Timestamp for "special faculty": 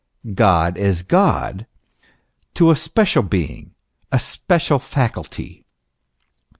4.17-5.63